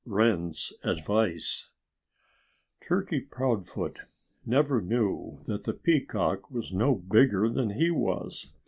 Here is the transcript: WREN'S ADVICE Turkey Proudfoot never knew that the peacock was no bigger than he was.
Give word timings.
WREN'S 0.07 0.73
ADVICE 0.83 1.69
Turkey 2.87 3.19
Proudfoot 3.21 3.99
never 4.43 4.81
knew 4.81 5.41
that 5.45 5.65
the 5.65 5.73
peacock 5.73 6.49
was 6.49 6.73
no 6.73 6.95
bigger 6.95 7.47
than 7.47 7.69
he 7.69 7.91
was. 7.91 8.51